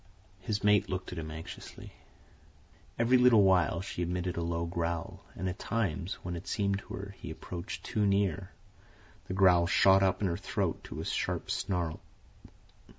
[0.39, 1.93] His mate looked at him anxiously.
[2.97, 6.93] Every little while she emitted a low growl, and at times, when it seemed to
[6.95, 8.49] her he approached too near,
[9.27, 11.99] the growl shot up in her throat to a sharp snarl.